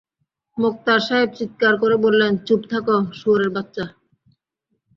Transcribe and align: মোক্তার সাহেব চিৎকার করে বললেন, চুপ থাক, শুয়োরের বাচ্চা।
মোক্তার 0.57 0.99
সাহেব 1.07 1.29
চিৎকার 1.37 1.73
করে 1.77 1.95
বললেন, 2.05 2.31
চুপ 2.47 2.61
থাক, 2.71 2.85
শুয়োরের 3.19 3.49
বাচ্চা। 3.55 3.85